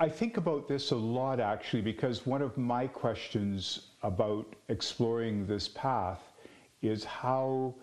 [0.00, 5.66] I think about this a lot actually because one of my questions about exploring this
[5.66, 6.20] path
[6.82, 7.74] is how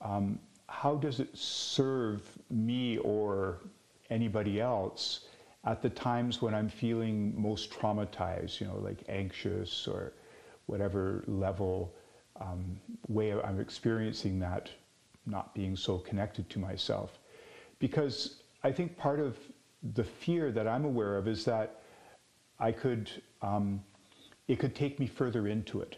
[0.00, 3.60] um, how does it serve me or
[4.10, 5.26] anybody else
[5.64, 10.12] at the times when I'm feeling most traumatized, you know, like anxious or
[10.66, 11.94] whatever level
[12.40, 12.78] um,
[13.08, 14.70] way I'm experiencing that,
[15.26, 17.18] not being so connected to myself.
[17.78, 19.36] Because I think part of
[19.82, 21.82] the fear that I'm aware of is that
[22.58, 23.10] I could,
[23.42, 23.82] um,
[24.48, 25.96] it could take me further into it.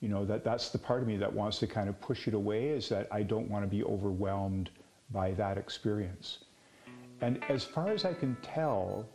[0.00, 2.34] You know, that that's the part of me that wants to kind of push it
[2.34, 4.70] away is that I don't want to be overwhelmed
[5.10, 6.44] by that experience.
[7.20, 9.08] And as far as I can tell,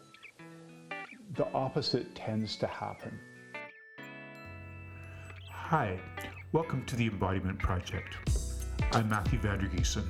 [1.36, 3.18] the opposite tends to happen.
[5.50, 6.00] Hi,
[6.52, 8.18] welcome to the Embodiment Project.
[8.92, 10.04] I'm Matthew Vandergeesen.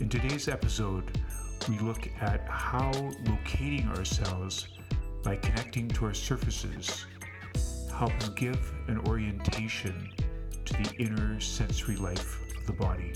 [0.00, 1.18] In today's episode,
[1.68, 2.92] we look at how
[3.24, 4.68] locating ourselves
[5.24, 7.06] by connecting to our surfaces
[7.92, 10.12] helps give an orientation
[10.64, 13.12] to the inner sensory life of the body.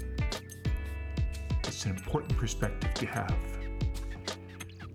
[1.64, 3.36] It's an important perspective to have.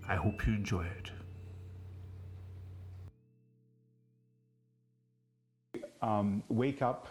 [0.08, 1.10] I hope you enjoy it.
[6.02, 7.08] Um, wake up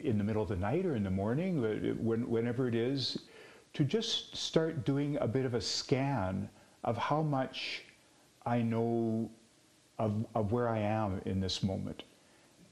[0.00, 1.62] in the middle of the night or in the morning,
[2.02, 3.18] whenever it is,
[3.74, 6.48] to just start doing a bit of a scan
[6.84, 7.84] of how much
[8.46, 9.30] I know
[9.98, 12.02] of, of where I am in this moment.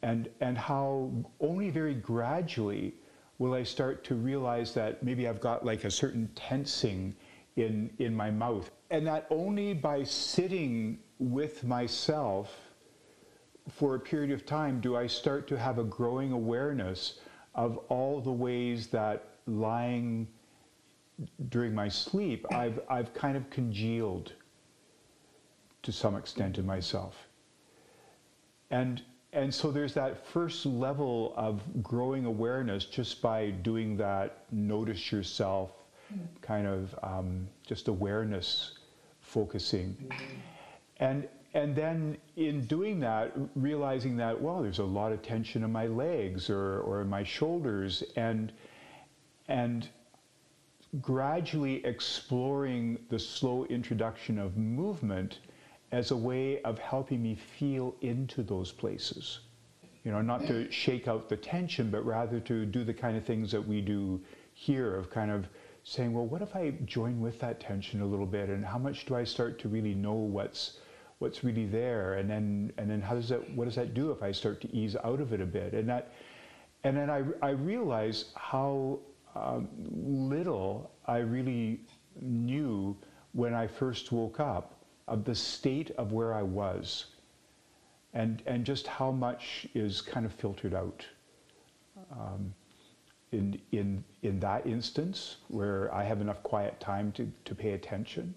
[0.03, 1.11] And, and how
[1.41, 2.95] only very gradually
[3.39, 7.15] will I start to realize that maybe I've got like a certain tensing
[7.57, 8.71] in, in my mouth.
[8.91, 12.57] And that only by sitting with myself
[13.71, 17.21] for a period of time do I start to have a growing awareness
[17.55, 20.27] of all the ways that lying
[21.49, 24.33] during my sleep, I've, I've kind of congealed
[25.83, 27.29] to some extent in myself.
[28.71, 29.03] And,
[29.33, 35.71] and so there's that first level of growing awareness just by doing that notice yourself
[36.41, 38.79] kind of um, just awareness
[39.21, 40.11] focusing.
[40.99, 45.73] And, and then in doing that, realizing that, well, there's a lot of tension in
[45.73, 48.53] my legs or, or in my shoulders, and,
[49.49, 49.89] and
[51.01, 55.41] gradually exploring the slow introduction of movement
[55.93, 59.41] as a way of helping me feel into those places.
[60.05, 63.25] You know, not to shake out the tension, but rather to do the kind of
[63.25, 64.21] things that we do
[64.55, 65.47] here of kind of
[65.85, 69.07] saying, well, what if I join with that tension a little bit, and how much
[69.07, 70.79] do I start to really know what's
[71.19, 74.23] what's really there, and then and then how does that what does that do if
[74.23, 76.13] I start to ease out of it a bit, and that
[76.85, 79.01] and then I I realize how
[79.35, 81.81] um, little I really
[82.21, 82.97] knew
[83.33, 87.07] when I first woke up of the state of where I was,
[88.15, 91.05] and and just how much is kind of filtered out.
[92.13, 92.55] Um,
[93.33, 98.35] in, in, in that instance where I have enough quiet time to, to pay attention.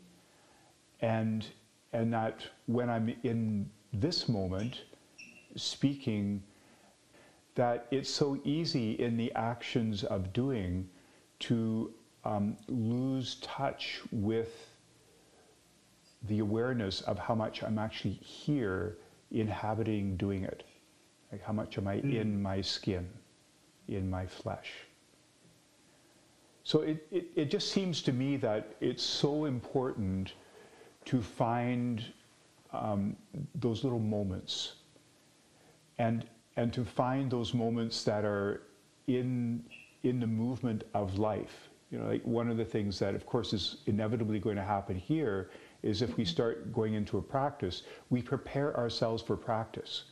[1.01, 1.45] And,
[1.93, 4.81] and that when I'm in this moment
[5.55, 6.43] speaking,
[7.55, 10.87] that it's so easy in the actions of doing
[11.39, 14.67] to um, lose touch with
[16.27, 18.97] the awareness of how much I'm actually here
[19.31, 20.63] inhabiting doing it.
[21.31, 22.15] Like how much am I mm.
[22.15, 23.09] in my skin?
[23.87, 24.71] in my flesh.
[26.63, 30.33] So it, it, it, just seems to me that it's so important
[31.05, 32.03] to find
[32.71, 33.15] um,
[33.55, 34.73] those little moments
[35.97, 36.25] and,
[36.57, 38.63] and to find those moments that are
[39.07, 39.63] in,
[40.03, 41.69] in the movement of life.
[41.91, 44.95] You know, like one of the things that, of course, is inevitably going to happen
[44.95, 45.49] here
[45.83, 50.03] is if we start going into a practice, we prepare ourselves for practice.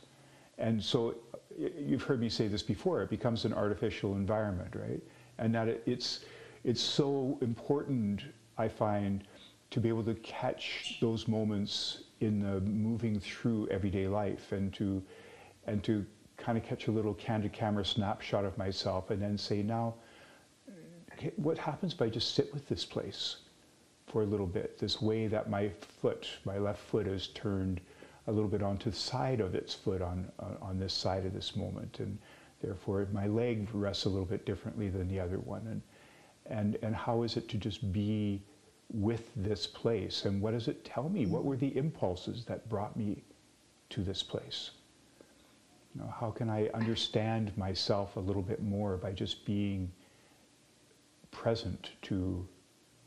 [0.58, 1.14] And so
[1.56, 5.02] you've heard me say this before, it becomes an artificial environment, right?
[5.38, 6.20] And that it, it's,
[6.64, 8.22] it's so important,
[8.58, 9.24] I find,
[9.70, 15.02] to be able to catch those moments in the moving through everyday life and to,
[15.66, 16.04] and to
[16.40, 19.94] kind of catch a little candid camera snapshot of myself and then say, now,
[21.36, 23.36] what happens if I just sit with this place
[24.06, 24.78] for a little bit?
[24.78, 25.70] This way that my
[26.00, 27.80] foot, my left foot is turned
[28.26, 31.34] a little bit onto the side of its foot on, uh, on this side of
[31.34, 32.00] this moment.
[32.00, 32.18] And
[32.62, 35.66] therefore, my leg rests a little bit differently than the other one.
[35.66, 35.82] And,
[36.46, 38.42] and, and how is it to just be
[38.92, 40.24] with this place?
[40.24, 41.26] And what does it tell me?
[41.26, 43.22] What were the impulses that brought me
[43.90, 44.70] to this place?
[45.94, 49.90] You know, how can I understand myself a little bit more by just being
[51.30, 52.46] present to,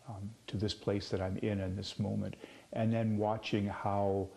[0.08, 2.36] um, to this place that I'm in in this moment?
[2.74, 4.28] and then watching how,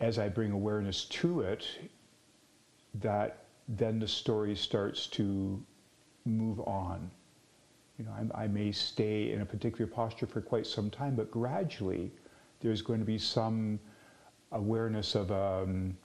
[0.00, 1.66] as I bring awareness to it,
[2.94, 5.62] that then the story starts to
[6.24, 7.10] move on.
[7.98, 11.30] You know, I, I may stay in a particular posture for quite some time, but
[11.30, 12.10] gradually
[12.60, 13.78] there's going to be some
[14.52, 15.96] awareness of, um,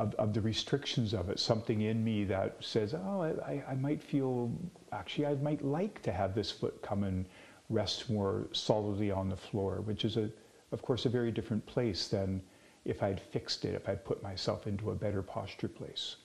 [0.00, 4.02] of, of, the restrictions of it, something in me that says, oh, I, I might
[4.02, 4.50] feel,
[4.92, 7.26] actually, I might like to have this foot come and
[7.68, 10.30] rest more solidly on the floor, which is, a,
[10.72, 12.40] of course, a very different place than
[12.86, 16.16] if I'd fixed it, if I'd put myself into a better posture place.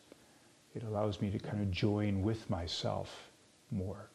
[0.73, 3.29] It allows me to kind of join with myself
[3.71, 4.09] more.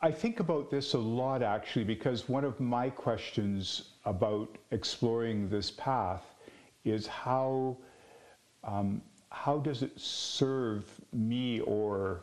[0.00, 5.70] I think about this a lot actually because one of my questions about exploring this
[5.70, 6.33] path
[6.84, 7.76] is how,
[8.62, 12.22] um, how does it serve me or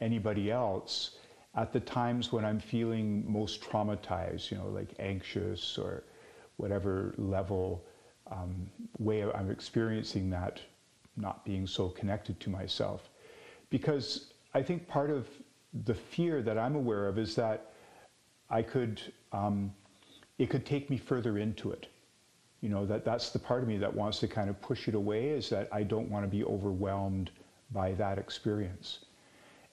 [0.00, 1.16] anybody else
[1.54, 6.04] at the times when I'm feeling most traumatized, you know, like anxious or
[6.56, 7.84] whatever level
[8.30, 10.60] um, way I'm experiencing that,
[11.16, 13.10] not being so connected to myself.
[13.70, 15.28] Because I think part of
[15.84, 17.72] the fear that I'm aware of is that
[18.50, 19.00] I could,
[19.32, 19.72] um,
[20.38, 21.88] it could take me further into it.
[22.62, 24.94] You know, that that's the part of me that wants to kind of push it
[24.94, 27.30] away is that I don't want to be overwhelmed
[27.72, 29.00] by that experience.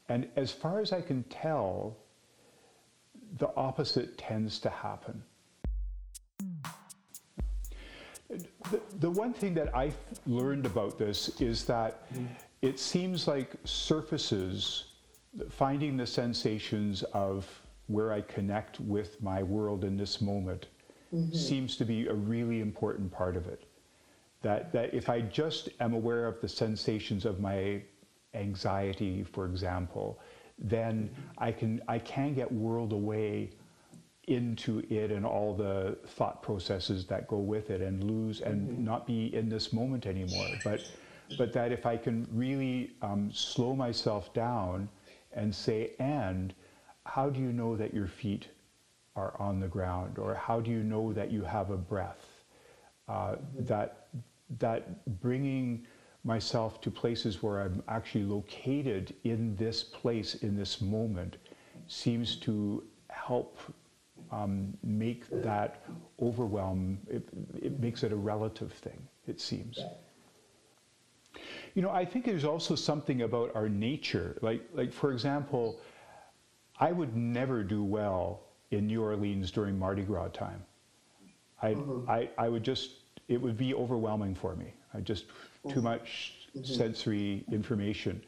[0.10, 1.96] And as far as I can tell,
[3.38, 5.22] the opposite tends to happen.
[8.28, 9.92] The, the one thing that I
[10.26, 12.08] learned about this is that
[12.62, 14.86] it seems like surfaces
[15.50, 17.48] finding the sensations of
[17.88, 20.68] where I connect with my world in this moment
[21.14, 21.36] mm-hmm.
[21.36, 23.66] seems to be a really important part of it.
[24.42, 27.82] That, that if I just am aware of the sensations of my
[28.34, 30.20] anxiety, for example,
[30.58, 31.44] then mm-hmm.
[31.44, 33.52] I can, I can get whirled away
[34.28, 38.84] into it and all the thought processes that go with it and lose and mm-hmm.
[38.84, 40.48] not be in this moment anymore.
[40.64, 40.82] But,
[41.38, 44.88] but that if I can really um, slow myself down
[45.34, 46.54] and say, and
[47.06, 48.48] how do you know that your feet
[49.16, 50.18] are on the ground?
[50.18, 52.26] Or how do you know that you have a breath?
[53.08, 54.08] Uh, that,
[54.60, 55.86] that bringing
[56.24, 61.38] myself to places where I'm actually located in this place, in this moment,
[61.88, 63.58] seems to help
[64.32, 65.84] um, make that
[66.22, 67.28] overwhelm, it,
[67.62, 69.80] it makes it a relative thing, it seems.
[71.74, 74.38] You know, I think there's also something about our nature.
[74.42, 75.80] Like, like for example,
[76.80, 78.42] I would never do well
[78.72, 80.64] in New Orleans during Mardi Gras time.
[81.62, 82.10] I, mm-hmm.
[82.10, 82.92] I, I would just,
[83.28, 84.74] it would be overwhelming for me.
[84.94, 85.26] I just,
[85.64, 85.84] too mm-hmm.
[85.84, 86.74] much mm-hmm.
[86.74, 88.22] sensory information.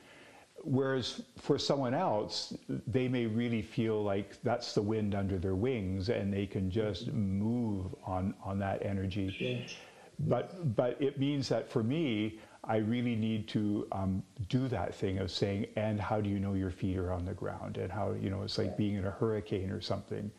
[0.63, 2.53] Whereas for someone else,
[2.85, 7.11] they may really feel like that's the wind under their wings and they can just
[7.13, 9.35] move on, on that energy.
[9.39, 9.75] Yes.
[10.19, 15.17] But, but it means that for me, I really need to um, do that thing
[15.17, 17.77] of saying, and how do you know your feet are on the ground?
[17.77, 20.31] And how, you know, it's like being in a hurricane or something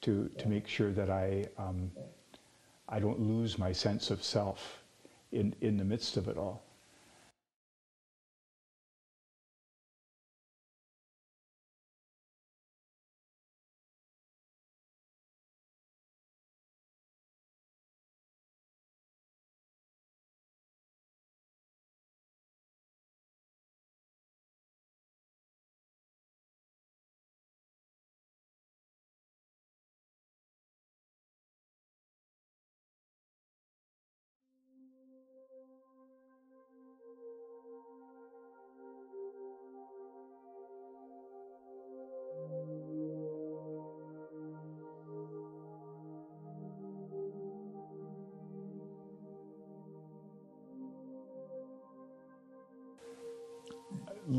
[0.00, 1.92] to, to make sure that I, um,
[2.88, 4.82] I don't lose my sense of self
[5.30, 6.64] in, in the midst of it all.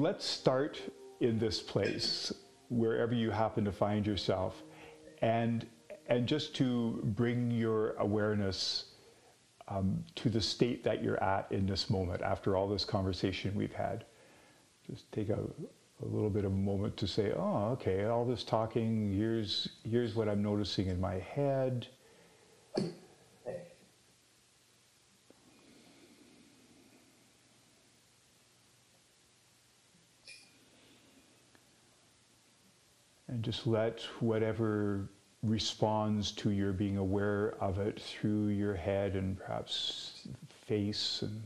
[0.02, 0.82] Let's start
[1.20, 2.34] in this place,
[2.70, 4.64] wherever you happen to find yourself,
[5.22, 5.68] and
[6.08, 8.86] and just to bring your awareness
[9.68, 13.74] um, to the state that you're at in this moment after all this conversation we've
[13.74, 14.04] had.
[14.90, 18.44] Just take a, a little bit of a moment to say, oh, okay, all this
[18.44, 21.88] talking, here's, here's what I'm noticing in my head.
[33.32, 35.10] And just let whatever
[35.42, 40.28] responds to your being aware of it through your head and perhaps
[40.68, 41.42] face and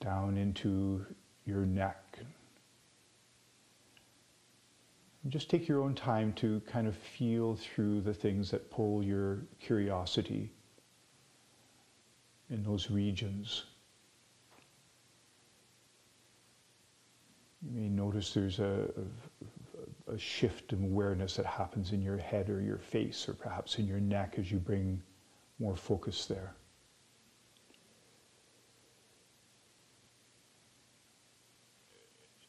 [0.00, 1.04] down into
[1.46, 2.04] your neck.
[5.28, 9.40] just take your own time to kind of feel through the things that pull your
[9.60, 10.50] curiosity
[12.50, 13.64] in those regions.
[17.62, 19.44] You may notice there's a, a,
[20.10, 23.86] a, shift in awareness that happens in your head or your face or perhaps in
[23.86, 25.02] your neck as you bring
[25.58, 26.54] more focus there.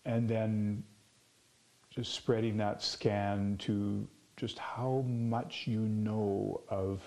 [0.05, 0.83] And then
[1.89, 7.01] just spreading that scan to just how much you know of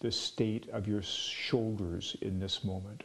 [0.00, 3.04] the state of your shoulders in this moment.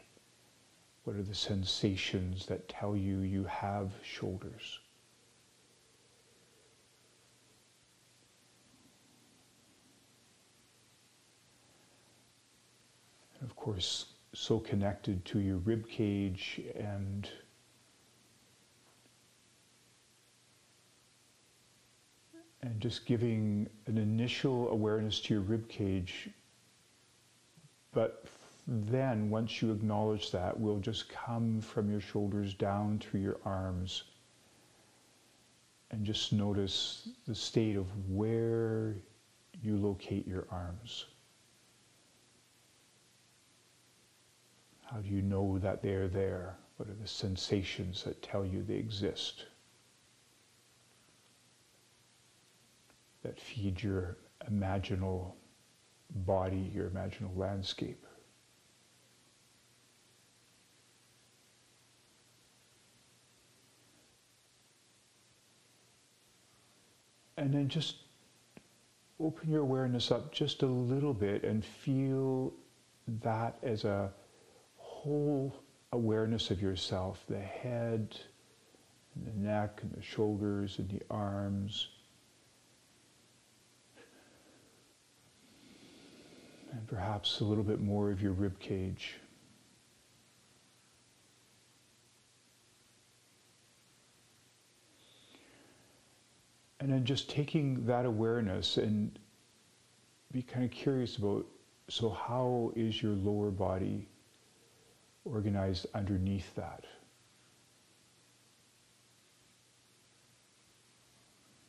[1.04, 4.80] What are the sensations that tell you you have shoulders?
[13.44, 17.30] Of course, so connected to your rib cage and
[22.62, 26.30] and just giving an initial awareness to your rib cage.
[27.92, 28.26] But
[28.66, 34.04] then, once you acknowledge that, will just come from your shoulders down through your arms.
[35.92, 38.96] And just notice the state of where
[39.62, 41.06] you locate your arms.
[44.94, 46.56] How do you know that they're there?
[46.78, 49.46] What are the sensations that tell you they exist?
[53.24, 54.18] that feed your
[54.52, 55.32] imaginal
[56.10, 58.06] body, your imaginal landscape.
[67.38, 67.96] And then just
[69.20, 72.54] open your awareness up just a little bit and feel
[73.24, 74.12] that as a
[75.04, 75.54] whole
[75.92, 78.18] awareness of yourself the head,
[79.16, 81.90] and the neck, and the shoulders, and the arms
[86.74, 89.16] and perhaps a little bit more of your rib cage.
[96.80, 99.18] And then just taking that awareness and
[100.32, 101.46] be kind of curious about
[101.90, 104.08] so, how is your lower body
[105.26, 106.86] organized underneath that?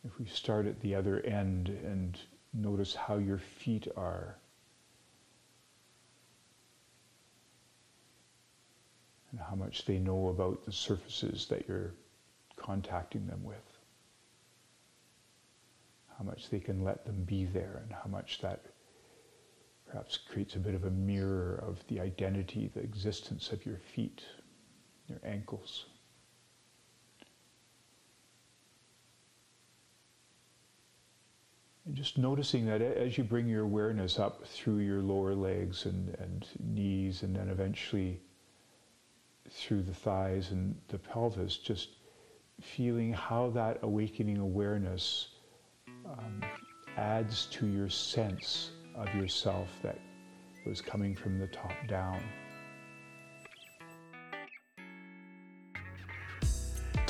[0.05, 2.19] If we start at the other end and
[2.53, 4.37] notice how your feet are.
[9.35, 11.93] and how much they know about the surfaces that you're
[12.55, 13.57] contacting them with.
[16.17, 18.65] How much they can let them be there, and how much that
[19.87, 24.23] perhaps creates a bit of a mirror of the identity, the existence of your feet,
[25.09, 25.87] your ankles.
[31.87, 36.15] And just noticing that as you bring your awareness up through your lower legs and,
[36.19, 38.21] and knees, and then eventually
[39.51, 41.91] through the thighs and the pelvis, just
[42.61, 45.29] feeling how that awakening awareness
[46.07, 46.43] um,
[46.97, 49.99] adds to your sense of yourself that
[50.67, 52.21] was coming from the top down.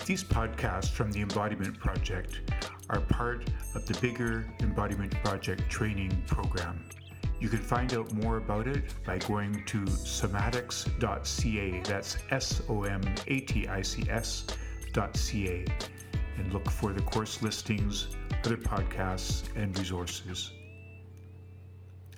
[0.07, 2.43] These podcasts from the Embodiment Project
[2.91, 6.85] are part of the bigger Embodiment Project training program.
[7.41, 11.81] You can find out more about it by going to somatics.ca.
[11.85, 15.64] That's S O M A T I C S.ca.
[16.37, 18.09] And look for the course listings,
[18.45, 20.53] other podcasts, and resources.